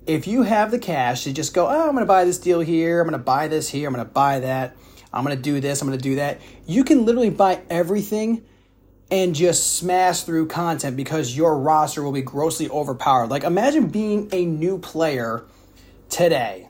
If 0.08 0.26
you 0.26 0.42
have 0.42 0.70
the 0.70 0.78
cash 0.78 1.24
to 1.24 1.32
just 1.34 1.52
go, 1.52 1.68
oh, 1.68 1.88
I'm 1.88 1.92
going 1.92 1.98
to 1.98 2.06
buy 2.06 2.24
this 2.24 2.38
deal 2.38 2.60
here, 2.60 3.00
I'm 3.00 3.06
going 3.06 3.20
to 3.20 3.24
buy 3.24 3.46
this 3.46 3.68
here, 3.68 3.86
I'm 3.86 3.94
going 3.94 4.06
to 4.06 4.10
buy 4.10 4.40
that, 4.40 4.74
I'm 5.12 5.22
going 5.22 5.36
to 5.36 5.42
do 5.42 5.60
this, 5.60 5.82
I'm 5.82 5.86
going 5.86 5.98
to 5.98 6.02
do 6.02 6.14
that. 6.16 6.40
You 6.66 6.82
can 6.82 7.04
literally 7.04 7.28
buy 7.28 7.60
everything 7.68 8.42
and 9.10 9.34
just 9.34 9.76
smash 9.76 10.22
through 10.22 10.48
content 10.48 10.96
because 10.96 11.36
your 11.36 11.58
roster 11.58 12.02
will 12.02 12.12
be 12.12 12.22
grossly 12.22 12.70
overpowered. 12.70 13.28
Like 13.28 13.44
imagine 13.44 13.88
being 13.88 14.30
a 14.32 14.46
new 14.46 14.78
player 14.78 15.44
today 16.08 16.68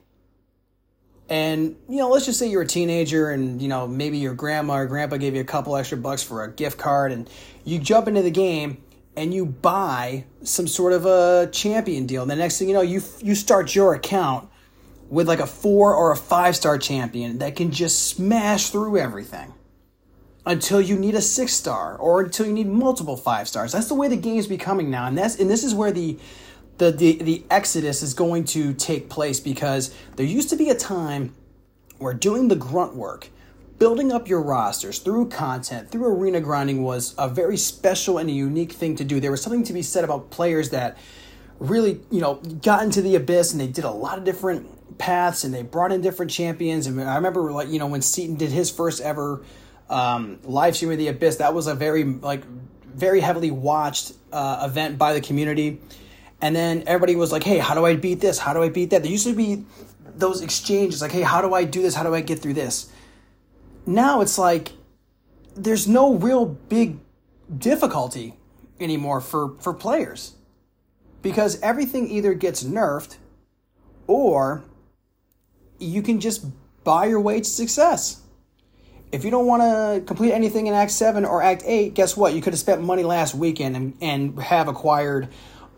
and, 1.28 1.76
you 1.88 1.98
know, 1.98 2.08
let's 2.08 2.24
just 2.24 2.38
say 2.38 2.48
you're 2.48 2.62
a 2.62 2.66
teenager 2.66 3.30
and, 3.30 3.60
you 3.60 3.68
know, 3.68 3.86
maybe 3.86 4.18
your 4.18 4.34
grandma 4.34 4.76
or 4.76 4.86
grandpa 4.86 5.18
gave 5.18 5.34
you 5.34 5.42
a 5.42 5.44
couple 5.44 5.76
extra 5.76 5.98
bucks 5.98 6.22
for 6.22 6.42
a 6.42 6.50
gift 6.50 6.78
card 6.78 7.12
and 7.12 7.28
you 7.64 7.78
jump 7.78 8.08
into 8.08 8.22
the 8.22 8.30
game 8.30 8.78
and 9.18 9.34
you 9.34 9.44
buy 9.44 10.24
some 10.42 10.68
sort 10.68 10.92
of 10.92 11.04
a 11.04 11.48
champion 11.50 12.06
deal. 12.06 12.22
And 12.22 12.30
the 12.30 12.36
next 12.36 12.58
thing 12.58 12.68
you 12.68 12.74
know, 12.74 12.80
you 12.80 13.02
you 13.20 13.34
start 13.34 13.74
your 13.74 13.92
account 13.92 14.48
with 15.10 15.26
like 15.26 15.40
a 15.40 15.46
4 15.46 15.94
or 15.94 16.12
a 16.12 16.16
5 16.16 16.56
star 16.56 16.78
champion 16.78 17.38
that 17.38 17.56
can 17.56 17.72
just 17.72 18.06
smash 18.06 18.70
through 18.70 18.98
everything 18.98 19.54
until 20.46 20.80
you 20.80 20.96
need 20.96 21.14
a 21.14 21.20
6 21.20 21.52
star 21.52 21.96
or 21.96 22.20
until 22.20 22.46
you 22.46 22.52
need 22.52 22.68
multiple 22.68 23.16
5 23.16 23.48
stars. 23.48 23.72
That's 23.72 23.88
the 23.88 23.94
way 23.94 24.06
the 24.06 24.16
game's 24.16 24.46
becoming 24.46 24.88
now. 24.88 25.06
And 25.06 25.18
that's 25.18 25.36
and 25.36 25.50
this 25.50 25.64
is 25.64 25.74
where 25.74 25.90
the 25.90 26.18
the, 26.78 26.92
the, 26.92 27.16
the 27.16 27.44
exodus 27.50 28.02
is 28.02 28.14
going 28.14 28.44
to 28.44 28.72
take 28.72 29.10
place 29.10 29.40
because 29.40 29.92
there 30.14 30.24
used 30.24 30.48
to 30.50 30.56
be 30.56 30.70
a 30.70 30.76
time 30.76 31.34
where 31.98 32.14
doing 32.14 32.46
the 32.46 32.54
grunt 32.54 32.94
work, 32.94 33.30
building 33.78 34.12
up 34.12 34.28
your 34.28 34.42
rosters 34.42 34.98
through 34.98 35.28
content, 35.28 35.90
through 35.90 36.06
arena 36.06 36.40
grinding 36.40 36.82
was 36.82 37.14
a 37.18 37.28
very 37.28 37.56
special 37.56 38.18
and 38.18 38.28
a 38.28 38.32
unique 38.32 38.72
thing 38.72 38.96
to 38.96 39.04
do. 39.04 39.20
There 39.20 39.30
was 39.30 39.42
something 39.42 39.64
to 39.64 39.72
be 39.72 39.82
said 39.82 40.04
about 40.04 40.30
players 40.30 40.70
that 40.70 40.98
really, 41.58 42.00
you 42.10 42.20
know, 42.20 42.34
got 42.34 42.82
into 42.82 43.02
the 43.02 43.16
abyss 43.16 43.52
and 43.52 43.60
they 43.60 43.66
did 43.68 43.84
a 43.84 43.90
lot 43.90 44.18
of 44.18 44.24
different 44.24 44.98
paths 44.98 45.44
and 45.44 45.54
they 45.54 45.62
brought 45.62 45.92
in 45.92 46.00
different 46.00 46.30
champions. 46.30 46.86
And 46.86 47.00
I 47.00 47.16
remember, 47.16 47.52
like, 47.52 47.68
you 47.68 47.78
know, 47.78 47.86
when 47.86 48.00
Seatin 48.00 48.36
did 48.36 48.50
his 48.50 48.70
first 48.70 49.00
ever 49.00 49.42
um, 49.88 50.40
live 50.42 50.76
stream 50.76 50.90
of 50.90 50.98
the 50.98 51.08
abyss, 51.08 51.36
that 51.36 51.54
was 51.54 51.66
a 51.66 51.74
very, 51.74 52.04
like, 52.04 52.44
very 52.84 53.20
heavily 53.20 53.50
watched 53.50 54.12
uh, 54.32 54.66
event 54.68 54.98
by 54.98 55.12
the 55.12 55.20
community 55.20 55.80
and 56.40 56.54
then 56.54 56.84
everybody 56.86 57.16
was 57.16 57.32
like, 57.32 57.42
hey, 57.42 57.58
how 57.58 57.74
do 57.74 57.84
I 57.84 57.96
beat 57.96 58.20
this? 58.20 58.38
How 58.38 58.54
do 58.54 58.62
I 58.62 58.68
beat 58.68 58.90
that? 58.90 59.02
There 59.02 59.10
used 59.10 59.26
to 59.26 59.34
be 59.34 59.64
those 60.16 60.40
exchanges 60.40 61.02
like, 61.02 61.12
hey, 61.12 61.22
how 61.22 61.42
do 61.42 61.54
I 61.54 61.64
do 61.64 61.82
this? 61.82 61.94
How 61.94 62.04
do 62.04 62.14
I 62.14 62.20
get 62.20 62.38
through 62.38 62.54
this? 62.54 62.92
Now 63.88 64.20
it's 64.20 64.36
like 64.36 64.72
there's 65.56 65.88
no 65.88 66.12
real 66.14 66.44
big 66.44 66.98
difficulty 67.56 68.34
anymore 68.78 69.22
for, 69.22 69.56
for 69.60 69.72
players 69.72 70.34
because 71.22 71.58
everything 71.62 72.06
either 72.10 72.34
gets 72.34 72.62
nerfed 72.62 73.16
or 74.06 74.62
you 75.78 76.02
can 76.02 76.20
just 76.20 76.44
buy 76.84 77.06
your 77.06 77.18
way 77.18 77.38
to 77.38 77.44
success. 77.44 78.20
If 79.10 79.24
you 79.24 79.30
don't 79.30 79.46
want 79.46 79.62
to 79.62 80.04
complete 80.04 80.32
anything 80.32 80.66
in 80.66 80.74
Act 80.74 80.90
7 80.90 81.24
or 81.24 81.42
Act 81.42 81.62
8, 81.64 81.94
guess 81.94 82.14
what? 82.14 82.34
You 82.34 82.42
could 82.42 82.52
have 82.52 82.60
spent 82.60 82.82
money 82.82 83.04
last 83.04 83.34
weekend 83.34 83.74
and, 83.74 83.96
and 84.02 84.38
have 84.38 84.68
acquired 84.68 85.28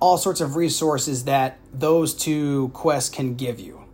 all 0.00 0.18
sorts 0.18 0.40
of 0.40 0.56
resources 0.56 1.26
that 1.26 1.60
those 1.72 2.12
two 2.14 2.70
quests 2.70 3.08
can 3.08 3.36
give 3.36 3.60
you. 3.60 3.84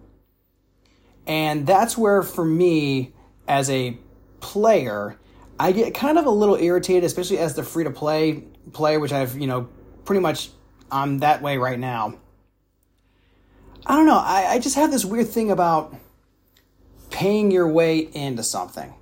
And 1.27 1.67
that's 1.67 1.99
where, 1.99 2.23
for 2.23 2.47
me, 2.47 3.13
as 3.47 3.69
a 3.69 3.99
player, 4.41 5.17
I 5.59 5.73
get 5.73 5.95
kind 5.95 6.19
of 6.19 6.27
a 6.27 6.31
little 6.31 6.57
irritated, 6.57 7.05
especially 7.05 7.39
as 7.39 7.55
the 7.55 7.63
free 7.63 7.85
to 7.85 7.91
play 7.91 8.45
player, 8.73 9.01
which 9.01 9.13
I've, 9.13 9.39
you 9.39 9.47
know, 9.47 9.69
pretty 10.05 10.21
much 10.21 10.51
I'm 10.91 11.19
that 11.19 11.43
way 11.43 11.59
right 11.59 11.79
now. 11.79 12.19
I 13.87 13.97
don't 13.97 14.07
know. 14.07 14.19
I, 14.19 14.47
I 14.53 14.59
just 14.59 14.77
have 14.77 14.91
this 14.91 15.05
weird 15.05 15.29
thing 15.29 15.51
about 15.51 15.95
paying 17.11 17.51
your 17.51 17.69
way 17.69 17.99
into 17.99 18.43
something. 18.43 18.93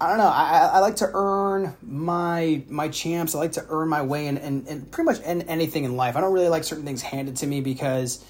I 0.00 0.08
don't 0.08 0.18
know. 0.18 0.28
I, 0.28 0.70
I 0.72 0.78
like 0.80 0.96
to 0.96 1.10
earn 1.12 1.76
my 1.82 2.62
my 2.68 2.88
champs. 2.88 3.34
I 3.34 3.38
like 3.38 3.52
to 3.52 3.64
earn 3.68 3.88
my 3.88 4.02
way 4.02 4.26
in, 4.26 4.36
in, 4.38 4.66
in 4.66 4.82
pretty 4.86 5.06
much 5.06 5.20
in 5.20 5.42
anything 5.42 5.84
in 5.84 5.96
life. 5.96 6.16
I 6.16 6.20
don't 6.20 6.32
really 6.32 6.48
like 6.48 6.64
certain 6.64 6.84
things 6.84 7.02
handed 7.02 7.36
to 7.36 7.46
me 7.46 7.60
because 7.60 8.24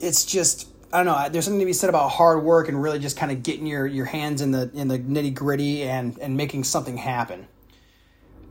it's 0.00 0.24
just 0.24 0.68
I 0.94 1.02
don't 1.02 1.06
know. 1.06 1.28
There's 1.28 1.44
something 1.44 1.58
to 1.58 1.66
be 1.66 1.72
said 1.72 1.90
about 1.90 2.10
hard 2.10 2.44
work 2.44 2.68
and 2.68 2.80
really 2.80 3.00
just 3.00 3.16
kind 3.16 3.32
of 3.32 3.42
getting 3.42 3.66
your, 3.66 3.84
your 3.84 4.04
hands 4.04 4.40
in 4.40 4.52
the 4.52 4.70
in 4.74 4.86
the 4.86 4.96
nitty 4.96 5.34
gritty 5.34 5.82
and 5.82 6.16
and 6.18 6.36
making 6.36 6.62
something 6.62 6.96
happen. 6.96 7.48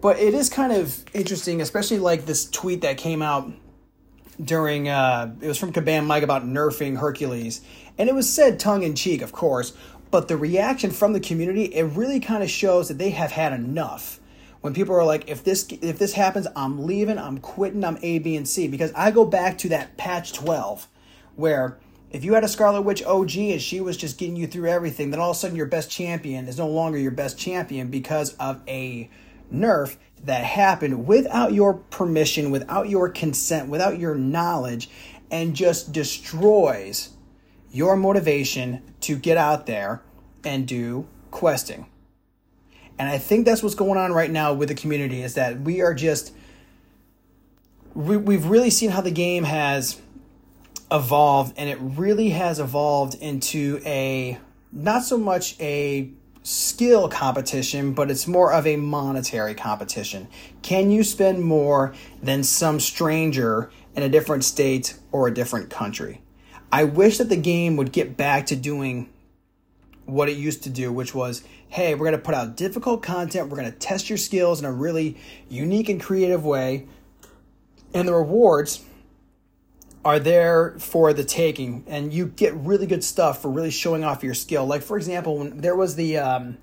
But 0.01 0.19
it 0.19 0.33
is 0.33 0.49
kind 0.49 0.73
of 0.73 1.05
interesting, 1.13 1.61
especially 1.61 1.99
like 1.99 2.25
this 2.25 2.49
tweet 2.49 2.81
that 2.81 2.97
came 2.97 3.21
out 3.21 3.49
during 4.43 4.89
uh, 4.89 5.33
it 5.39 5.47
was 5.47 5.57
from 5.57 5.71
Kabam 5.71 6.05
Miike 6.05 6.23
about 6.23 6.43
nerfing 6.45 6.97
Hercules, 6.97 7.61
and 7.97 8.09
it 8.09 8.13
was 8.13 8.31
said 8.31 8.59
tongue 8.59 8.83
in 8.83 8.93
cheek, 8.93 9.21
of 9.21 9.31
course, 9.31 9.71
but 10.11 10.27
the 10.27 10.35
reaction 10.35 10.91
from 10.91 11.13
the 11.13 11.21
community, 11.21 11.63
it 11.63 11.83
really 11.83 12.19
kind 12.19 12.43
of 12.43 12.49
shows 12.49 12.89
that 12.89 12.97
they 12.97 13.11
have 13.11 13.31
had 13.31 13.53
enough 13.53 14.19
when 14.59 14.73
people 14.73 14.95
are 14.95 15.05
like, 15.05 15.29
if 15.29 15.45
this 15.45 15.65
if 15.81 15.97
this 15.97 16.11
happens, 16.11 16.47
I'm 16.57 16.85
leaving, 16.85 17.17
I'm 17.17 17.37
quitting, 17.37 17.85
I'm 17.85 17.97
A, 18.01 18.19
B, 18.19 18.35
and 18.35 18.45
C. 18.45 18.67
Because 18.67 18.91
I 18.97 19.11
go 19.11 19.23
back 19.23 19.57
to 19.59 19.69
that 19.69 19.95
patch 19.95 20.33
12 20.33 20.89
where 21.35 21.77
if 22.13 22.23
you 22.23 22.35
had 22.35 22.43
a 22.43 22.47
Scarlet 22.47 22.83
Witch 22.83 23.03
OG 23.03 23.35
and 23.35 23.61
she 23.61 23.81
was 23.81 23.97
just 23.97 24.19
getting 24.19 24.35
you 24.35 24.45
through 24.45 24.69
everything, 24.69 25.09
then 25.09 25.19
all 25.19 25.31
of 25.31 25.35
a 25.35 25.39
sudden 25.39 25.57
your 25.57 25.65
best 25.65 25.89
champion 25.89 26.47
is 26.47 26.59
no 26.59 26.67
longer 26.67 26.97
your 26.97 27.11
best 27.11 27.39
champion 27.39 27.87
because 27.89 28.35
of 28.35 28.61
a 28.67 29.09
nerf 29.51 29.97
that 30.23 30.45
happened 30.45 31.07
without 31.07 31.53
your 31.53 31.73
permission, 31.73 32.51
without 32.51 32.87
your 32.87 33.09
consent, 33.09 33.67
without 33.67 33.97
your 33.97 34.13
knowledge, 34.13 34.91
and 35.31 35.55
just 35.55 35.91
destroys 35.91 37.09
your 37.71 37.95
motivation 37.95 38.83
to 39.01 39.15
get 39.15 39.35
out 39.35 39.65
there 39.65 40.03
and 40.43 40.67
do 40.67 41.07
questing. 41.31 41.87
And 42.99 43.09
I 43.09 43.17
think 43.17 43.45
that's 43.45 43.63
what's 43.63 43.73
going 43.73 43.97
on 43.97 44.13
right 44.13 44.29
now 44.29 44.53
with 44.53 44.69
the 44.69 44.75
community 44.75 45.23
is 45.23 45.33
that 45.33 45.61
we 45.61 45.81
are 45.81 45.95
just 45.95 46.31
we, 47.95 48.17
we've 48.17 48.45
really 48.45 48.69
seen 48.69 48.91
how 48.91 49.01
the 49.01 49.11
game 49.11 49.43
has 49.45 49.99
evolved 50.93 51.55
and 51.57 51.69
it 51.69 51.77
really 51.81 52.29
has 52.29 52.59
evolved 52.59 53.15
into 53.15 53.81
a 53.83 54.37
not 54.71 55.03
so 55.03 55.17
much 55.17 55.59
a 55.59 56.09
skill 56.43 57.09
competition, 57.09 57.93
but 57.93 58.11
it's 58.11 58.27
more 58.27 58.53
of 58.53 58.67
a 58.67 58.75
monetary 58.75 59.55
competition. 59.55 60.27
Can 60.61 60.91
you 60.91 61.03
spend 61.03 61.43
more 61.43 61.93
than 62.21 62.43
some 62.43 62.79
stranger 62.79 63.71
in 63.95 64.03
a 64.03 64.09
different 64.09 64.43
state 64.43 64.95
or 65.11 65.27
a 65.27 65.33
different 65.33 65.69
country? 65.69 66.21
I 66.71 66.83
wish 66.83 67.17
that 67.17 67.29
the 67.29 67.37
game 67.37 67.77
would 67.77 67.91
get 67.91 68.17
back 68.17 68.47
to 68.47 68.55
doing 68.55 69.09
what 70.05 70.27
it 70.27 70.37
used 70.37 70.63
to 70.63 70.69
do, 70.69 70.91
which 70.91 71.15
was 71.15 71.43
hey, 71.69 71.95
we're 71.95 72.05
going 72.05 72.11
to 72.11 72.19
put 72.19 72.35
out 72.35 72.55
difficult 72.55 73.01
content, 73.01 73.49
we're 73.49 73.57
going 73.57 73.71
to 73.71 73.75
test 73.79 74.07
your 74.07 74.17
skills 74.17 74.59
in 74.59 74.65
a 74.65 74.71
really 74.71 75.17
unique 75.49 75.89
and 75.89 75.99
creative 75.99 76.45
way, 76.45 76.85
and 77.95 78.07
the 78.07 78.13
rewards 78.13 78.85
are 80.05 80.19
there 80.19 80.75
for 80.79 81.13
the 81.13 81.23
taking 81.23 81.83
and 81.87 82.13
you 82.13 82.27
get 82.27 82.53
really 82.55 82.85
good 82.85 83.03
stuff 83.03 83.41
for 83.41 83.49
really 83.49 83.71
showing 83.71 84.03
off 84.03 84.23
your 84.23 84.33
skill. 84.33 84.65
Like 84.65 84.81
for 84.81 84.97
example 84.97 85.37
when 85.37 85.57
there 85.57 85.75
was 85.75 85.95
the 85.95 86.17
um, 86.17 86.57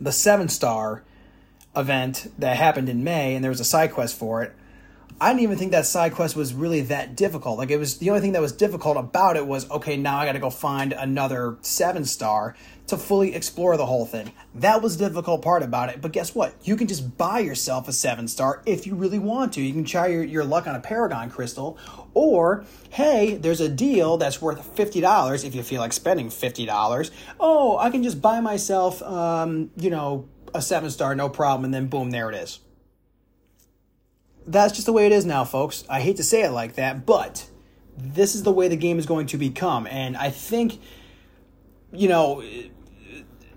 the 0.00 0.12
seven 0.12 0.48
star 0.48 1.04
event 1.76 2.32
that 2.38 2.56
happened 2.56 2.88
in 2.88 3.04
may 3.04 3.34
and 3.34 3.44
there 3.44 3.50
was 3.50 3.60
a 3.60 3.64
side 3.64 3.92
quest 3.92 4.16
for 4.16 4.42
it 4.42 4.54
I 5.20 5.30
didn't 5.30 5.42
even 5.42 5.58
think 5.58 5.72
that 5.72 5.84
side 5.84 6.14
quest 6.14 6.36
was 6.36 6.54
really 6.54 6.82
that 6.82 7.16
difficult. 7.16 7.58
Like 7.58 7.70
it 7.70 7.76
was 7.76 7.98
the 7.98 8.10
only 8.10 8.20
thing 8.20 8.32
that 8.32 8.42
was 8.42 8.52
difficult 8.52 8.96
about 8.96 9.36
it 9.36 9.44
was 9.46 9.68
okay, 9.68 9.96
now 9.96 10.18
I 10.18 10.26
got 10.26 10.32
to 10.32 10.38
go 10.38 10.48
find 10.48 10.92
another 10.92 11.56
7 11.62 12.04
star 12.04 12.54
to 12.86 12.96
fully 12.96 13.34
explore 13.34 13.76
the 13.76 13.86
whole 13.86 14.06
thing. 14.06 14.32
That 14.54 14.80
was 14.80 14.96
the 14.96 15.08
difficult 15.08 15.42
part 15.42 15.64
about 15.64 15.88
it. 15.88 16.00
But 16.00 16.12
guess 16.12 16.36
what? 16.36 16.54
You 16.62 16.76
can 16.76 16.86
just 16.86 17.18
buy 17.18 17.40
yourself 17.40 17.88
a 17.88 17.92
7 17.92 18.28
star 18.28 18.62
if 18.64 18.86
you 18.86 18.94
really 18.94 19.18
want 19.18 19.54
to. 19.54 19.60
You 19.60 19.72
can 19.72 19.84
try 19.84 20.06
your, 20.06 20.22
your 20.22 20.44
luck 20.44 20.68
on 20.68 20.76
a 20.76 20.80
Paragon 20.80 21.30
crystal 21.30 21.78
or 22.14 22.64
hey, 22.90 23.34
there's 23.34 23.60
a 23.60 23.68
deal 23.68 24.18
that's 24.18 24.40
worth 24.40 24.76
$50 24.76 25.44
if 25.44 25.52
you 25.52 25.64
feel 25.64 25.80
like 25.80 25.92
spending 25.92 26.28
$50. 26.28 27.10
Oh, 27.40 27.76
I 27.76 27.90
can 27.90 28.04
just 28.04 28.22
buy 28.22 28.40
myself 28.40 29.02
um, 29.02 29.70
you 29.76 29.90
know, 29.90 30.28
a 30.54 30.62
7 30.62 30.90
star 30.92 31.16
no 31.16 31.28
problem 31.28 31.64
and 31.64 31.74
then 31.74 31.88
boom, 31.88 32.12
there 32.12 32.30
it 32.30 32.36
is 32.36 32.60
that's 34.48 34.72
just 34.72 34.86
the 34.86 34.92
way 34.92 35.06
it 35.06 35.12
is 35.12 35.24
now, 35.26 35.44
folks. 35.44 35.84
I 35.88 36.00
hate 36.00 36.16
to 36.16 36.24
say 36.24 36.42
it 36.42 36.50
like 36.50 36.74
that, 36.74 37.06
but 37.06 37.48
this 37.96 38.34
is 38.34 38.42
the 38.42 38.52
way 38.52 38.68
the 38.68 38.76
game 38.76 38.98
is 38.98 39.06
going 39.06 39.26
to 39.28 39.38
become. 39.38 39.86
And 39.86 40.16
I 40.16 40.30
think, 40.30 40.78
you 41.92 42.08
know, 42.08 42.42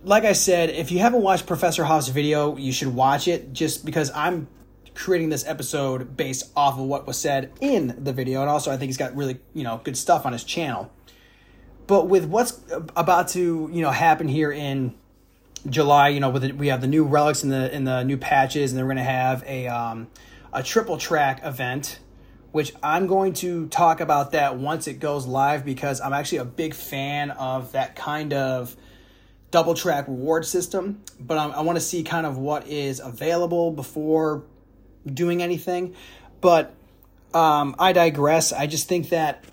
like 0.03 0.25
I 0.25 0.33
said, 0.33 0.69
if 0.71 0.91
you 0.91 0.99
haven't 0.99 1.21
watched 1.21 1.45
Professor 1.45 1.83
Hoff's 1.83 2.09
video, 2.09 2.57
you 2.57 2.71
should 2.71 2.93
watch 2.93 3.27
it 3.27 3.53
just 3.53 3.85
because 3.85 4.11
I'm 4.13 4.47
creating 4.93 5.29
this 5.29 5.45
episode 5.47 6.17
based 6.17 6.51
off 6.55 6.77
of 6.77 6.85
what 6.85 7.07
was 7.07 7.17
said 7.17 7.51
in 7.61 8.03
the 8.03 8.11
video. 8.11 8.41
And 8.41 8.49
also, 8.49 8.71
I 8.71 8.77
think 8.77 8.89
he's 8.89 8.97
got 8.97 9.15
really, 9.15 9.39
you 9.53 9.63
know, 9.63 9.79
good 9.83 9.97
stuff 9.97 10.25
on 10.25 10.33
his 10.33 10.43
channel. 10.43 10.91
But 11.87 12.07
with 12.07 12.25
what's 12.25 12.61
about 12.95 13.29
to, 13.29 13.69
you 13.71 13.81
know, 13.81 13.91
happen 13.91 14.27
here 14.27 14.51
in 14.51 14.95
July, 15.69 16.09
you 16.09 16.19
know, 16.19 16.29
with 16.29 16.41
the, 16.41 16.51
we 16.53 16.67
have 16.67 16.81
the 16.81 16.87
new 16.87 17.03
relics 17.03 17.43
and 17.43 17.51
the 17.51 17.73
in 17.73 17.83
the 17.83 18.03
new 18.03 18.17
patches, 18.17 18.71
and 18.71 18.79
then 18.79 18.85
we're 18.85 18.93
gonna 18.93 19.03
have 19.03 19.43
a 19.45 19.67
um, 19.67 20.07
a 20.53 20.61
triple 20.63 20.97
track 20.97 21.41
event, 21.43 21.99
which 22.51 22.73
I'm 22.83 23.07
going 23.07 23.33
to 23.33 23.67
talk 23.67 24.01
about 24.01 24.31
that 24.31 24.57
once 24.57 24.87
it 24.87 24.99
goes 24.99 25.25
live 25.25 25.63
because 25.63 26.01
I'm 26.01 26.13
actually 26.13 26.39
a 26.39 26.45
big 26.45 26.73
fan 26.73 27.31
of 27.31 27.71
that 27.71 27.95
kind 27.95 28.33
of 28.33 28.75
double 29.51 29.73
track 29.73 30.07
reward 30.07 30.45
system. 30.45 31.03
But 31.19 31.37
I, 31.37 31.47
I 31.49 31.61
want 31.61 31.77
to 31.77 31.83
see 31.83 32.03
kind 32.03 32.25
of 32.25 32.37
what 32.37 32.67
is 32.67 32.99
available 32.99 33.71
before 33.71 34.43
doing 35.05 35.41
anything. 35.41 35.95
But 36.41 36.73
um, 37.33 37.75
I 37.79 37.93
digress. 37.93 38.51
I 38.51 38.67
just 38.67 38.89
think 38.89 39.09
that 39.09 39.45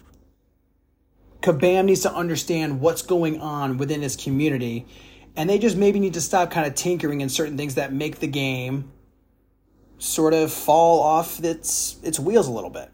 Kabam 1.43 1.85
needs 1.85 2.01
to 2.01 2.13
understand 2.13 2.81
what's 2.81 3.03
going 3.03 3.41
on 3.41 3.79
within 3.79 4.01
this 4.01 4.17
community. 4.17 4.87
And 5.37 5.49
they 5.49 5.59
just 5.59 5.77
maybe 5.77 6.01
need 6.01 6.15
to 6.15 6.21
stop 6.21 6.51
kind 6.51 6.67
of 6.67 6.75
tinkering 6.75 7.21
in 7.21 7.29
certain 7.29 7.57
things 7.57 7.77
that 7.77 7.93
make 7.93 8.19
the 8.19 8.27
game 8.27 8.91
sort 9.99 10.35
of 10.35 10.53
fall 10.53 11.03
off 11.03 11.43
its 11.43 11.97
its 12.03 12.19
wheels 12.19 12.49
a 12.49 12.53
little 12.53 12.71
bit. 12.71 12.91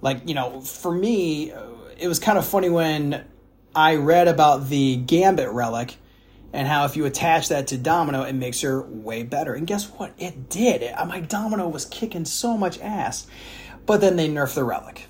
Like, 0.00 0.28
you 0.28 0.34
know, 0.34 0.60
for 0.60 0.92
me, 0.92 1.52
it 1.98 2.08
was 2.08 2.18
kind 2.18 2.38
of 2.38 2.46
funny 2.46 2.70
when 2.70 3.24
I 3.74 3.96
read 3.96 4.28
about 4.28 4.68
the 4.68 4.96
Gambit 4.96 5.50
relic 5.50 5.96
and 6.52 6.66
how 6.66 6.84
if 6.84 6.96
you 6.96 7.04
attach 7.04 7.48
that 7.48 7.68
to 7.68 7.78
Domino, 7.78 8.22
it 8.22 8.32
makes 8.32 8.60
her 8.62 8.82
way 8.82 9.22
better. 9.22 9.54
And 9.54 9.66
guess 9.66 9.86
what? 9.90 10.12
It 10.18 10.48
did. 10.48 10.82
It, 10.82 10.94
my 11.06 11.20
Domino 11.20 11.68
was 11.68 11.84
kicking 11.84 12.24
so 12.24 12.56
much 12.56 12.80
ass. 12.80 13.26
But 13.86 14.00
then 14.00 14.16
they 14.16 14.28
nerfed 14.28 14.54
the 14.54 14.64
relic. 14.64 15.06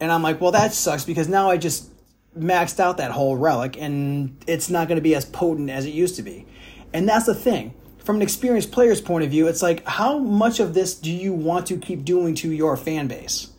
And 0.00 0.10
I'm 0.10 0.22
like, 0.22 0.40
well, 0.40 0.52
that 0.52 0.72
sucks 0.72 1.04
because 1.04 1.28
now 1.28 1.50
I 1.50 1.56
just 1.56 1.90
maxed 2.38 2.80
out 2.80 2.98
that 2.98 3.10
whole 3.10 3.36
relic 3.36 3.76
and 3.78 4.36
it's 4.46 4.70
not 4.70 4.88
going 4.88 4.96
to 4.96 5.02
be 5.02 5.14
as 5.14 5.24
potent 5.24 5.70
as 5.70 5.84
it 5.84 5.90
used 5.90 6.16
to 6.16 6.22
be. 6.22 6.46
And 6.92 7.08
that's 7.08 7.26
the 7.26 7.34
thing 7.34 7.74
from 8.04 8.16
an 8.16 8.22
experienced 8.22 8.72
player's 8.72 9.00
point 9.00 9.24
of 9.24 9.30
view, 9.30 9.46
it's 9.46 9.62
like, 9.62 9.86
how 9.86 10.18
much 10.18 10.60
of 10.60 10.74
this 10.74 10.94
do 10.94 11.10
you 11.10 11.32
want 11.32 11.66
to 11.66 11.76
keep 11.76 12.04
doing 12.04 12.34
to 12.36 12.50
your 12.50 12.76
fan 12.76 13.08
base? 13.08 13.50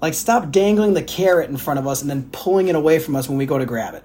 Like, 0.00 0.14
stop 0.14 0.50
dangling 0.50 0.94
the 0.94 1.02
carrot 1.02 1.50
in 1.50 1.56
front 1.56 1.78
of 1.78 1.86
us 1.86 2.00
and 2.00 2.10
then 2.10 2.28
pulling 2.32 2.68
it 2.68 2.74
away 2.74 2.98
from 2.98 3.16
us 3.16 3.28
when 3.28 3.38
we 3.38 3.46
go 3.46 3.58
to 3.58 3.66
grab 3.66 3.94
it. 3.94 4.04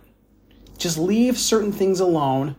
Just 0.78 0.98
leave 0.98 1.38
certain 1.38 1.72
things 1.72 2.00
alone 2.00 2.56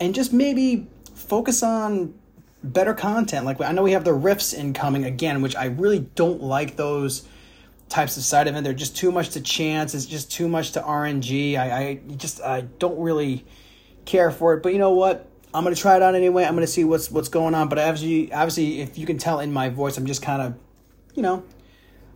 and 0.00 0.14
just 0.14 0.32
maybe 0.32 0.88
focus 1.14 1.62
on 1.62 2.14
better 2.62 2.94
content. 2.94 3.46
Like, 3.46 3.60
I 3.60 3.72
know 3.72 3.82
we 3.82 3.92
have 3.92 4.04
the 4.04 4.12
rifts 4.12 4.52
incoming 4.52 5.04
again, 5.04 5.40
which 5.40 5.56
I 5.56 5.66
really 5.66 6.00
don't 6.00 6.42
like 6.42 6.76
those 6.76 7.26
types 7.88 8.16
of 8.16 8.24
side 8.24 8.48
event. 8.48 8.64
They're 8.64 8.74
just 8.74 8.96
too 8.96 9.12
much 9.12 9.30
to 9.30 9.40
chance. 9.40 9.94
It's 9.94 10.06
just 10.06 10.30
too 10.30 10.48
much 10.48 10.72
to 10.72 10.80
RNG. 10.80 11.56
I, 11.56 11.78
I 11.78 12.00
just 12.16 12.40
I 12.40 12.62
don't 12.62 12.98
really 12.98 13.44
care 14.04 14.30
for 14.30 14.54
it. 14.54 14.62
But 14.62 14.72
you 14.72 14.78
know 14.78 14.92
what? 14.92 15.28
I'm 15.54 15.64
gonna 15.64 15.76
try 15.76 15.96
it 15.96 16.02
out 16.02 16.14
anyway. 16.14 16.44
I'm 16.44 16.54
gonna 16.54 16.66
see 16.66 16.84
what's 16.84 17.10
what's 17.10 17.28
going 17.28 17.54
on. 17.54 17.68
But 17.68 17.78
obviously, 17.78 18.32
obviously, 18.32 18.80
if 18.80 18.98
you 18.98 19.06
can 19.06 19.18
tell 19.18 19.40
in 19.40 19.52
my 19.52 19.68
voice, 19.68 19.96
I'm 19.96 20.06
just 20.06 20.22
kind 20.22 20.42
of, 20.42 20.54
you 21.14 21.22
know, 21.22 21.44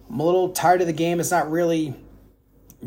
I'm 0.08 0.20
a 0.20 0.24
little 0.24 0.50
tired 0.50 0.80
of 0.80 0.86
the 0.86 0.92
game. 0.92 1.20
It's 1.20 1.30
not 1.30 1.50
really 1.50 1.94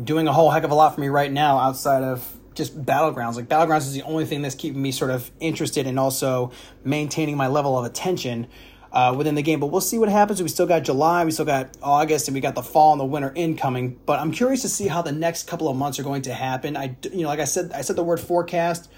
doing 0.02 0.26
a 0.28 0.32
whole 0.32 0.50
heck 0.50 0.64
of 0.64 0.70
a 0.70 0.74
lot 0.74 0.94
for 0.94 1.00
me 1.00 1.08
right 1.08 1.30
now 1.30 1.58
outside 1.58 2.02
of 2.02 2.36
just 2.54 2.84
battlegrounds. 2.84 3.36
Like 3.36 3.48
battlegrounds 3.48 3.78
is 3.78 3.94
the 3.94 4.02
only 4.02 4.24
thing 4.24 4.42
that's 4.42 4.54
keeping 4.54 4.80
me 4.80 4.92
sort 4.92 5.10
of 5.10 5.30
interested 5.40 5.86
and 5.86 5.98
also 5.98 6.52
maintaining 6.84 7.36
my 7.36 7.48
level 7.48 7.78
of 7.78 7.84
attention 7.84 8.46
uh, 8.92 9.12
within 9.16 9.34
the 9.34 9.42
game. 9.42 9.60
But 9.60 9.66
we'll 9.66 9.80
see 9.80 9.98
what 9.98 10.08
happens. 10.08 10.42
We 10.42 10.48
still 10.48 10.66
got 10.66 10.84
July, 10.84 11.24
we 11.24 11.32
still 11.32 11.44
got 11.44 11.76
August, 11.82 12.28
and 12.28 12.34
we 12.34 12.40
got 12.40 12.54
the 12.54 12.62
fall 12.62 12.92
and 12.92 13.00
the 13.00 13.04
winter 13.04 13.32
incoming. 13.34 13.98
But 14.06 14.20
I'm 14.20 14.30
curious 14.30 14.62
to 14.62 14.68
see 14.68 14.86
how 14.86 15.02
the 15.02 15.12
next 15.12 15.48
couple 15.48 15.68
of 15.68 15.76
months 15.76 15.98
are 15.98 16.04
going 16.04 16.22
to 16.22 16.34
happen. 16.34 16.76
I, 16.76 16.96
you 17.12 17.22
know, 17.22 17.28
like 17.28 17.40
I 17.40 17.44
said, 17.44 17.72
I 17.72 17.82
said 17.82 17.96
the 17.96 18.04
word 18.04 18.20
forecast 18.20 18.90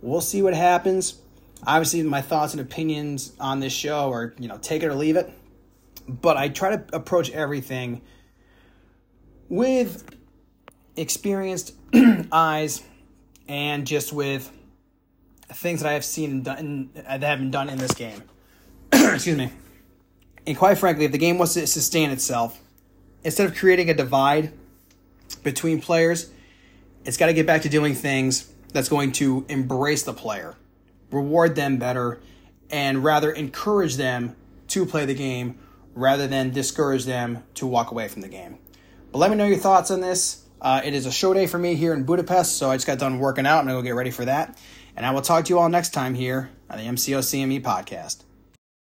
We'll 0.00 0.20
see 0.20 0.42
what 0.42 0.54
happens. 0.54 1.20
Obviously, 1.66 2.02
my 2.02 2.22
thoughts 2.22 2.52
and 2.52 2.60
opinions 2.60 3.32
on 3.40 3.60
this 3.60 3.72
show 3.72 4.12
are, 4.12 4.34
you 4.38 4.48
know, 4.48 4.58
take 4.58 4.82
it 4.82 4.86
or 4.86 4.94
leave 4.94 5.16
it. 5.16 5.30
But 6.08 6.36
I 6.36 6.48
try 6.48 6.76
to 6.76 6.84
approach 6.92 7.30
everything 7.30 8.00
with 9.48 10.04
experienced 10.96 11.74
eyes 12.32 12.82
and 13.48 13.86
just 13.86 14.12
with 14.12 14.52
things 15.50 15.80
that 15.80 15.88
I 15.88 15.92
have 15.94 16.04
seen 16.04 16.30
and 16.30 16.44
done 16.44 16.90
that 16.94 17.22
have 17.22 17.38
been 17.38 17.50
done 17.50 17.68
in 17.68 17.78
this 17.78 17.92
game. 17.92 18.22
Excuse 18.92 19.36
me. 19.36 19.50
And 20.46 20.56
quite 20.56 20.78
frankly, 20.78 21.04
if 21.04 21.12
the 21.12 21.18
game 21.18 21.38
wants 21.38 21.54
to 21.54 21.66
sustain 21.66 22.10
itself, 22.10 22.60
instead 23.24 23.46
of 23.46 23.56
creating 23.56 23.90
a 23.90 23.94
divide 23.94 24.52
between 25.42 25.80
players, 25.80 26.30
it's 27.04 27.16
got 27.16 27.26
to 27.26 27.32
get 27.32 27.46
back 27.46 27.62
to 27.62 27.68
doing 27.68 27.94
things 27.94 28.50
that's 28.72 28.88
going 28.88 29.12
to 29.12 29.44
embrace 29.48 30.02
the 30.02 30.12
player, 30.12 30.54
reward 31.10 31.54
them 31.54 31.78
better, 31.78 32.20
and 32.70 33.02
rather 33.02 33.30
encourage 33.30 33.96
them 33.96 34.36
to 34.68 34.84
play 34.84 35.06
the 35.06 35.14
game 35.14 35.58
rather 35.94 36.26
than 36.26 36.50
discourage 36.50 37.04
them 37.04 37.42
to 37.54 37.66
walk 37.66 37.90
away 37.90 38.08
from 38.08 38.22
the 38.22 38.28
game. 38.28 38.58
But 39.10 39.18
let 39.18 39.30
me 39.30 39.36
know 39.36 39.46
your 39.46 39.58
thoughts 39.58 39.90
on 39.90 40.00
this. 40.00 40.44
Uh, 40.60 40.80
it 40.84 40.94
is 40.94 41.06
a 41.06 41.12
show 41.12 41.32
day 41.34 41.46
for 41.46 41.58
me 41.58 41.74
here 41.74 41.92
in 41.92 42.04
Budapest, 42.04 42.56
so 42.56 42.70
I 42.70 42.76
just 42.76 42.86
got 42.86 42.98
done 42.98 43.18
working 43.18 43.46
out 43.46 43.60
and 43.60 43.70
I'll 43.70 43.76
go 43.76 43.82
get 43.82 43.94
ready 43.94 44.10
for 44.10 44.24
that. 44.24 44.58
And 44.96 45.06
I 45.06 45.12
will 45.12 45.22
talk 45.22 45.44
to 45.46 45.48
you 45.50 45.58
all 45.58 45.68
next 45.68 45.90
time 45.90 46.14
here 46.14 46.50
on 46.68 46.78
the 46.78 46.84
MCO 46.84 47.20
CME 47.20 47.62
podcast. 47.62 48.24